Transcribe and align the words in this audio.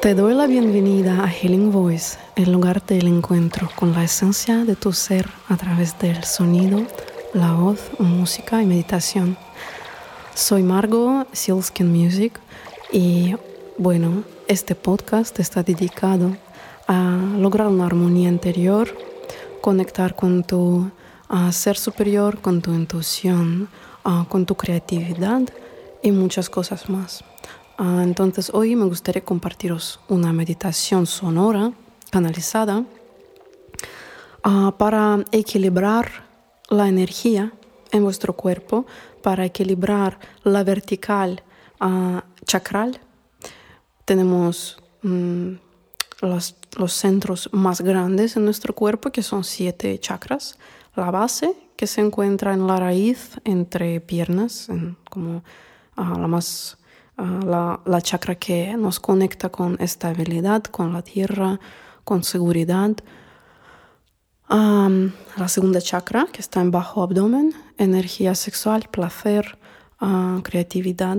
Te 0.00 0.14
doy 0.14 0.32
la 0.32 0.46
bienvenida 0.46 1.24
a 1.24 1.28
Healing 1.28 1.72
Voice, 1.72 2.18
el 2.36 2.52
lugar 2.52 2.86
del 2.86 3.08
encuentro 3.08 3.68
con 3.74 3.92
la 3.92 4.04
esencia 4.04 4.64
de 4.64 4.76
tu 4.76 4.92
ser 4.92 5.28
a 5.48 5.56
través 5.56 5.98
del 5.98 6.22
sonido, 6.22 6.86
la 7.34 7.52
voz, 7.54 7.80
música 7.98 8.62
y 8.62 8.66
meditación. 8.66 9.36
Soy 10.36 10.62
Margot 10.62 11.26
Silskin 11.32 11.90
Music 11.92 12.38
y 12.92 13.34
bueno, 13.76 14.22
este 14.46 14.76
podcast 14.76 15.36
está 15.40 15.64
dedicado 15.64 16.36
a 16.86 17.18
lograr 17.36 17.66
una 17.66 17.86
armonía 17.86 18.28
interior, 18.28 18.96
conectar 19.60 20.14
con 20.14 20.44
tu 20.44 20.92
ser 21.50 21.76
superior, 21.76 22.40
con 22.40 22.62
tu 22.62 22.72
intuición, 22.72 23.68
con 24.28 24.46
tu 24.46 24.54
creatividad 24.54 25.42
y 26.04 26.12
muchas 26.12 26.48
cosas 26.48 26.88
más. 26.88 27.24
Ah, 27.80 28.00
entonces 28.02 28.50
hoy 28.52 28.74
me 28.74 28.86
gustaría 28.86 29.24
compartiros 29.24 30.00
una 30.08 30.32
meditación 30.32 31.06
sonora 31.06 31.72
canalizada 32.10 32.84
ah, 34.42 34.74
para 34.76 35.24
equilibrar 35.30 36.10
la 36.70 36.88
energía 36.88 37.52
en 37.92 38.02
vuestro 38.02 38.32
cuerpo, 38.32 38.84
para 39.22 39.44
equilibrar 39.44 40.18
la 40.42 40.64
vertical 40.64 41.40
uh, 41.80 42.18
chakral. 42.44 42.98
Tenemos 44.04 44.76
mm, 45.02 45.52
los, 46.22 46.56
los, 46.76 46.92
centros 46.92 47.48
más 47.52 47.80
grandes 47.80 48.36
en 48.36 48.44
nuestro 48.44 48.74
cuerpo, 48.74 49.12
que 49.12 49.22
son 49.22 49.44
siete 49.44 50.00
chakras. 50.00 50.58
La 50.96 51.12
base, 51.12 51.54
que 51.76 51.86
se 51.86 52.00
encuentra 52.00 52.54
en 52.54 52.66
la 52.66 52.76
raíz 52.76 53.40
entre 53.44 54.00
piernas, 54.00 54.68
en, 54.68 54.96
como 55.08 55.44
la 55.96 56.26
más 56.26 56.76
la, 57.18 57.80
la, 57.84 58.00
chakra 58.00 58.36
que 58.36 58.76
nos 58.76 59.00
conecta 59.00 59.48
con 59.48 59.76
estabilidad, 59.80 60.62
con 60.64 60.92
la 60.92 61.02
tierra, 61.02 61.58
con 62.04 62.22
seguridad. 62.22 62.96
la 64.48 65.48
segunda 65.48 65.80
chakra, 65.80 66.26
que 66.32 66.40
está 66.40 66.60
en 66.60 66.70
bajo 66.70 67.02
abdomen, 67.02 67.54
energía 67.76 68.34
sexual, 68.34 68.88
placer, 68.90 69.58
uh, 70.00 70.40
creatividad. 70.42 71.18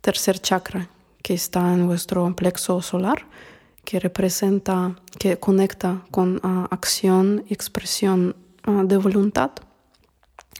Tercer 0.00 0.40
chakra, 0.40 0.88
que 1.22 1.34
está 1.34 1.72
en 1.74 1.86
vuestro 1.86 2.34
plexo 2.34 2.80
solar, 2.82 3.26
que 3.84 4.00
representa, 4.00 4.96
que 5.18 5.38
conecta 5.38 6.02
con 6.10 6.36
uh, 6.36 6.66
acción 6.70 7.44
y 7.48 7.54
expresión 7.54 8.34
de 8.64 8.96
voluntad. 8.96 9.50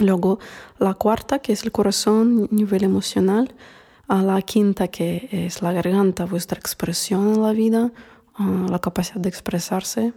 Luego 0.00 0.40
la 0.78 0.94
cuarta, 0.94 1.38
que 1.38 1.52
es 1.52 1.62
el 1.62 1.70
corazón, 1.70 2.48
nivel 2.50 2.82
emocional 2.82 3.54
a 4.08 4.22
la 4.22 4.42
quinta 4.42 4.88
que 4.88 5.28
es 5.30 5.62
la 5.62 5.72
garganta, 5.72 6.24
vuestra 6.24 6.58
expresión 6.58 7.34
en 7.34 7.42
la 7.42 7.52
vida, 7.52 7.92
la 8.38 8.78
capacidad 8.78 9.20
de 9.20 9.28
expresarse. 9.28 10.12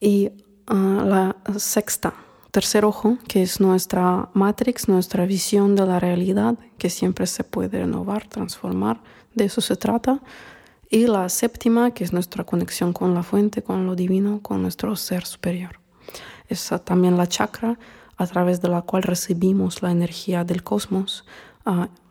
Y 0.00 0.30
la 0.68 1.36
sexta, 1.58 2.14
tercer 2.50 2.84
ojo, 2.84 3.18
que 3.28 3.42
es 3.42 3.60
nuestra 3.60 4.30
matrix, 4.34 4.88
nuestra 4.88 5.26
visión 5.26 5.74
de 5.74 5.86
la 5.86 6.00
realidad, 6.00 6.58
que 6.78 6.90
siempre 6.90 7.26
se 7.26 7.44
puede 7.44 7.78
renovar, 7.78 8.28
transformar, 8.28 9.00
de 9.34 9.44
eso 9.44 9.60
se 9.60 9.76
trata. 9.76 10.20
Y 10.90 11.06
la 11.06 11.28
séptima, 11.28 11.90
que 11.92 12.04
es 12.04 12.12
nuestra 12.12 12.44
conexión 12.44 12.92
con 12.92 13.14
la 13.14 13.22
fuente, 13.22 13.62
con 13.62 13.86
lo 13.86 13.96
divino, 13.96 14.40
con 14.42 14.62
nuestro 14.62 14.94
ser 14.96 15.24
superior. 15.24 15.80
Es 16.48 16.72
también 16.84 17.16
la 17.16 17.26
chakra 17.26 17.78
a 18.16 18.26
través 18.26 18.60
de 18.60 18.68
la 18.68 18.82
cual 18.82 19.02
recibimos 19.02 19.82
la 19.82 19.90
energía 19.90 20.44
del 20.44 20.62
cosmos, 20.62 21.24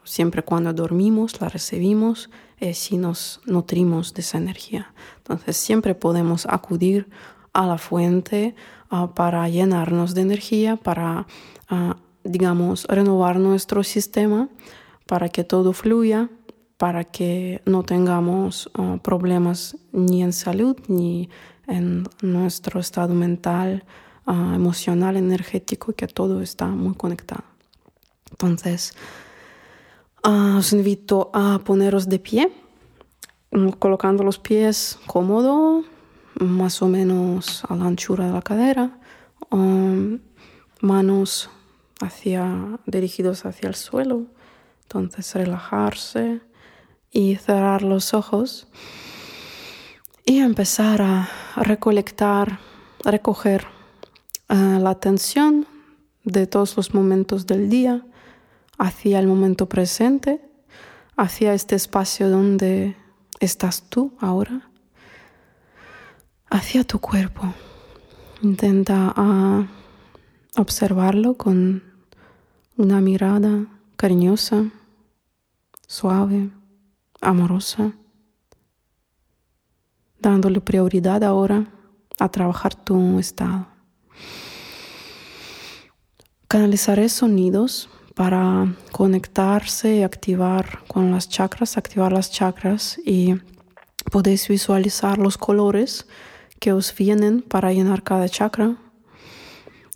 siempre 0.06 0.44
cuando 0.44 0.74
dormimos 0.74 1.42
la 1.42 1.50
recibimos 1.50 2.30
y 2.60 2.74
si 2.74 2.98
nos 2.98 3.42
nutrimos 3.46 4.14
de 4.14 4.22
esa 4.22 4.38
energía. 4.38 4.94
Entonces 5.18 5.58
siempre 5.58 5.96
podemos 5.96 6.46
acudir 6.46 7.08
a 7.54 7.66
la 7.66 7.78
fuente 7.78 8.56
ah, 8.90 9.14
para 9.16 9.48
llenarnos 9.50 10.14
de 10.14 10.22
energía, 10.22 10.76
para, 10.76 11.26
ah, 11.70 11.98
digamos, 12.24 12.86
renovar 12.86 13.40
nuestro 13.40 13.84
sistema, 13.84 14.50
para 15.08 15.30
que 15.30 15.44
todo 15.44 15.74
fluya, 15.74 16.30
para 16.78 17.06
que 17.06 17.62
no 17.66 17.84
tengamos 17.84 18.70
ah, 18.74 19.00
problemas 19.02 19.78
ni 19.92 20.22
en 20.22 20.34
salud 20.34 20.78
ni 20.88 21.30
en 21.68 22.04
nuestro 22.22 22.80
estado 22.80 23.16
mental, 23.16 23.84
emocional, 24.28 25.18
energético, 25.18 25.94
que 25.94 26.08
todo 26.08 26.42
está 26.42 26.68
muy 26.68 26.96
conectado. 26.96 27.44
Entonces, 28.32 28.94
Ah, 30.28 30.56
os 30.58 30.74
invito 30.74 31.30
a 31.36 31.59
poneros 31.59 32.09
de 32.09 32.18
pie, 32.18 32.50
mm, 33.52 33.78
colocando 33.78 34.24
los 34.24 34.40
pies 34.40 34.97
cómodo, 35.06 35.84
más 36.40 36.81
o 36.81 36.88
menos 36.88 37.63
a 37.69 37.75
la 37.75 37.86
anchura 37.86 38.25
de 38.25 38.34
la 38.34 38.41
cadera, 38.41 38.97
um, 39.52 40.18
manos 40.81 41.52
hacia, 42.02 42.80
dirigidos 42.88 43.46
hacia 43.46 43.69
el 43.69 43.75
suelo. 43.75 44.25
Entonces 44.85 45.31
relajarse 45.35 46.41
y 47.12 47.35
cerrar 47.35 47.84
los 47.84 48.16
ojos 48.16 48.68
y 50.25 50.40
empezar 50.40 51.03
a 51.03 51.30
recolectar, 51.56 52.58
recoger 53.03 53.68
ah, 54.50 54.80
la 54.81 54.90
atención 54.90 55.68
de 56.24 56.47
todos 56.47 56.75
los 56.78 56.96
momentos 56.96 57.46
del 57.46 57.69
día 57.69 58.03
hacia 58.78 59.19
el 59.19 59.28
momento 59.28 59.68
presente, 59.68 60.41
hacia 61.18 61.53
este 61.53 61.75
espacio 61.75 62.30
donde 62.30 62.96
estás 63.40 63.84
tú 63.90 64.13
ahora, 64.19 64.69
hacia 66.50 66.84
tu 66.84 67.00
cuerpo. 67.00 67.53
Intenta 68.41 69.14
ah, 69.16 69.68
observarlo 70.58 71.35
con 71.35 71.84
una 72.78 73.02
mirada 73.02 73.66
cariñosa, 73.96 74.72
suave, 75.88 76.50
amorosa, 77.22 77.94
dándole 80.19 80.59
prioridad 80.59 81.24
ahora 81.24 81.68
a 82.19 82.30
trabajar 82.30 82.75
tu 82.75 83.19
estado. 83.19 83.68
Canalizaré 86.47 87.09
sonidos 87.09 87.90
para 88.16 88.74
conectarse 88.92 89.98
y 89.98 90.03
activar 90.03 90.80
con 90.88 91.12
las 91.12 91.30
chakras, 91.30 91.78
activar 91.78 92.12
las 92.12 92.31
chakras 92.31 92.98
y 93.06 93.36
podéis 94.09 94.48
visualizar 94.48 95.18
los 95.18 95.38
colores 95.38 96.08
que 96.59 96.72
os 96.72 96.96
vienen 96.96 97.42
para 97.42 97.74
llenar 97.74 98.03
cada 98.03 98.30
chakra, 98.30 98.78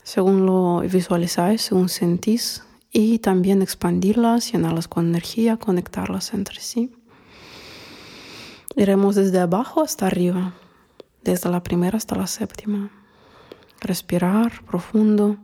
según 0.03 0.45
lo 0.45 0.81
visualizáis, 0.81 1.61
según 1.61 1.87
sentís, 1.87 2.63
y 2.91 3.19
también 3.19 3.61
expandirlas, 3.61 4.51
llenarlas 4.51 4.87
con 4.87 5.07
energía, 5.07 5.57
conectarlas 5.57 6.33
entre 6.33 6.59
sí. 6.59 6.91
Iremos 8.75 9.15
desde 9.15 9.39
abajo 9.39 9.81
hasta 9.81 10.07
arriba, 10.07 10.53
desde 11.23 11.49
la 11.49 11.61
primera 11.61 11.97
hasta 11.97 12.15
la 12.15 12.27
séptima. 12.27 12.89
Respirar 13.79 14.63
profundo 14.65 15.37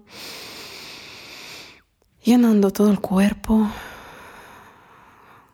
llenando 2.25 2.71
todo 2.71 2.89
el 2.89 2.99
cuerpo 2.99 3.69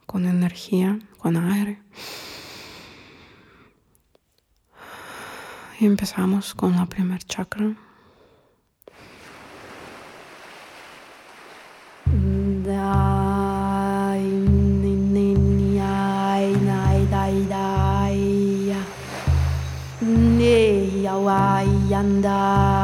con 0.06 0.26
energía, 0.26 1.00
con 1.18 1.36
aire. 1.36 1.82
Y 5.80 5.86
empezamos 5.86 6.54
con 6.56 6.78
la 6.78 6.86
primer 6.86 7.22
chakra. 7.24 7.76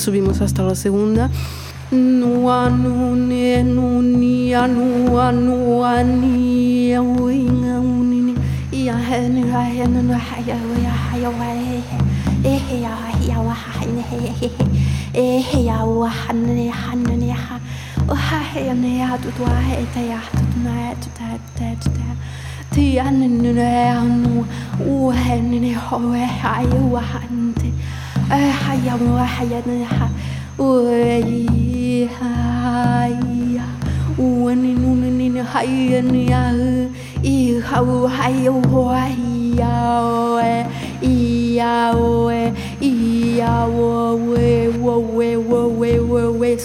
Subimos 0.00 0.40
hasta 0.40 0.62
la 0.62 0.74
segunda. 0.74 1.28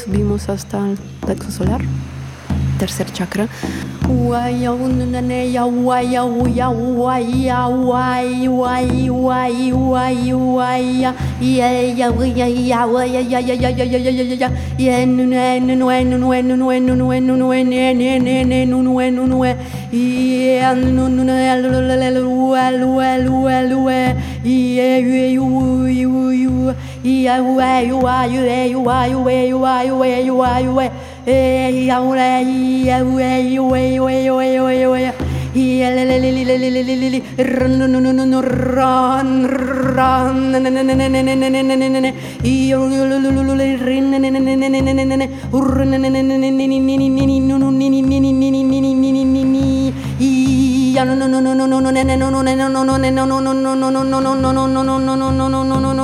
Subimos 0.05 0.49
hasta 0.49 0.91
el 0.91 0.97
plexo 1.25 1.49
solar. 1.49 1.81
Tercer 2.75 3.07
chakra 3.11 3.47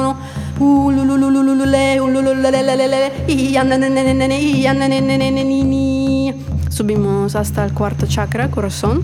no 0.01 0.40
Subimos 6.69 7.35
hasta 7.35 7.65
el 7.65 7.73
cuarto 7.73 8.05
chakra, 8.05 8.51
corazón. 8.51 9.03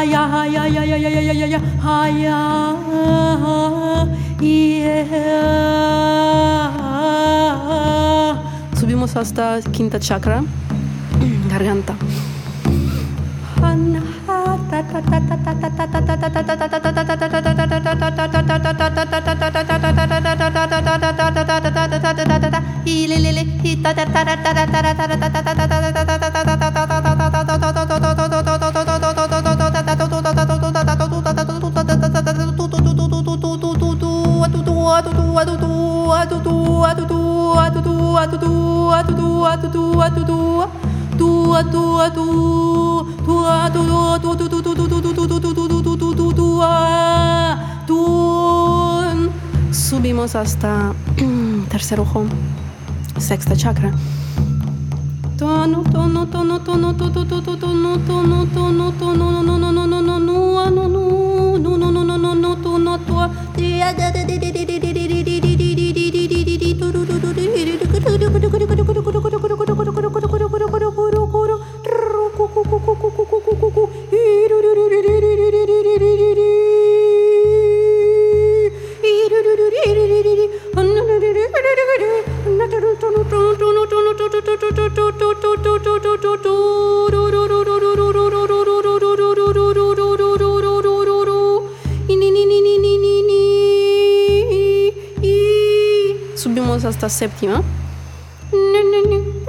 haya 0.00 0.24
haya 0.32 0.64
ya 0.64 0.80
ya 0.80 0.96
ya 0.96 1.10
ya 1.12 1.32
ya 1.44 1.46
ya. 1.52 1.60
Subimos 8.80 9.12
hasta 9.12 9.60
quinta 9.76 10.00
chakra, 10.00 10.40
garganta. 11.52 11.94
Subimos 49.72 50.34
hasta 50.34 50.92
tercer 51.68 52.00
ojo 52.00 52.24
sexta 53.18 53.54
chakra 53.56 53.92
tono 55.36 55.82
tono 55.92 56.26
tono 56.26 56.60
tono 56.60 56.94
tono 56.94 57.12
tono 57.12 57.56
tono 57.56 57.98
tono 58.06 58.46
tono 58.46 58.92
tono 58.92 59.30
no 59.30 59.42
no 59.42 59.58
no 59.58 59.72
no 59.72 59.86
no 59.86 60.00
no 60.00 60.18
no 60.18 60.18
no 60.18 60.70
no 60.70 60.88
no 60.88 61.78
no 61.78 61.90
no 61.90 62.04
no 62.04 62.18
no 62.18 62.34
no 62.34 62.56
tono 62.56 62.98
Subimos 96.36 96.84
hasta 96.84 97.08
séptima 97.10 97.62
no, 98.52 98.82
no, 98.82 99.00
no. 99.02 99.39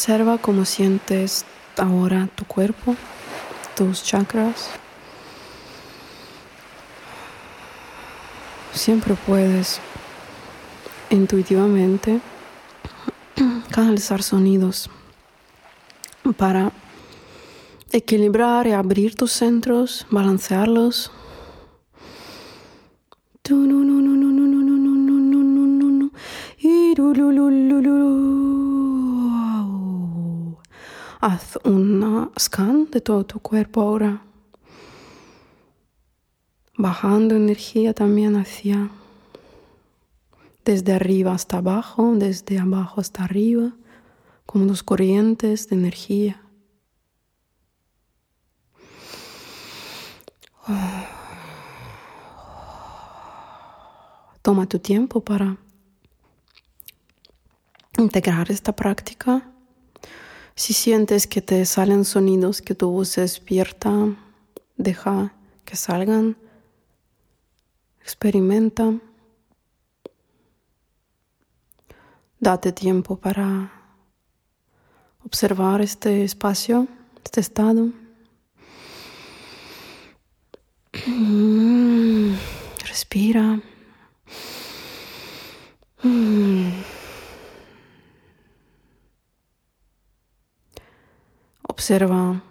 Observa 0.00 0.38
cómo 0.38 0.64
sientes 0.64 1.44
ahora 1.76 2.26
tu 2.34 2.46
cuerpo, 2.46 2.96
tus 3.76 4.02
chakras. 4.02 4.70
Siempre 8.72 9.14
puedes 9.26 9.78
intuitivamente 11.10 12.18
canalizar 13.70 14.22
sonidos 14.22 14.88
para 16.38 16.72
equilibrar 17.92 18.68
y 18.68 18.72
abrir 18.72 19.16
tus 19.16 19.32
centros, 19.32 20.06
balancearlos. 20.08 21.12
Haz 31.22 31.58
un 31.64 32.32
scan 32.38 32.90
de 32.90 33.02
todo 33.02 33.26
tu 33.26 33.40
cuerpo 33.40 33.82
ahora, 33.82 34.22
bajando 36.78 37.36
energía 37.36 37.92
también 37.92 38.36
hacia 38.36 38.88
desde 40.64 40.94
arriba 40.94 41.34
hasta 41.34 41.58
abajo, 41.58 42.14
desde 42.14 42.58
abajo 42.58 43.02
hasta 43.02 43.24
arriba, 43.24 43.72
como 44.46 44.64
dos 44.64 44.82
corrientes 44.82 45.68
de 45.68 45.76
energía. 45.76 46.42
Toma 54.40 54.66
tu 54.66 54.78
tiempo 54.78 55.20
para 55.20 55.58
integrar 57.98 58.50
esta 58.50 58.74
práctica. 58.74 59.49
Si 60.60 60.74
sientes 60.74 61.26
que 61.26 61.40
te 61.40 61.64
salen 61.64 62.04
sonidos, 62.04 62.60
que 62.60 62.74
tu 62.74 62.90
voz 62.90 63.08
se 63.08 63.22
despierta, 63.22 63.90
deja 64.76 65.32
que 65.64 65.74
salgan. 65.74 66.36
Experimenta. 68.02 68.92
Date 72.38 72.72
tiempo 72.72 73.16
para 73.16 73.72
observar 75.24 75.80
este 75.80 76.24
espacio, 76.24 76.86
este 77.24 77.40
estado. 77.40 77.88
Mm, 81.06 82.34
respira. 82.86 83.62
Observa 91.80 92.42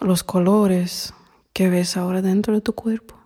los 0.00 0.22
colores 0.22 1.12
que 1.52 1.68
ves 1.68 1.96
ahora 1.96 2.22
dentro 2.22 2.54
de 2.54 2.60
tu 2.60 2.72
cuerpo 2.72 3.16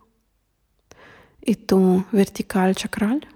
y 1.43 1.57
tu 1.57 2.03
vertical 2.13 2.75
chakral. 2.75 3.29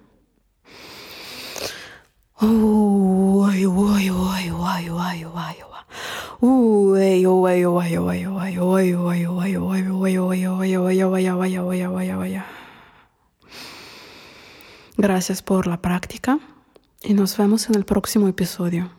Gracias 14.97 15.43
por 15.43 15.67
la 15.67 15.83
práctica 15.83 16.39
y 17.03 17.13
nos 17.13 17.37
vemos 17.37 17.69
en 17.69 17.75
el 17.75 17.85
próximo 17.85 18.29
episodio. 18.29 18.98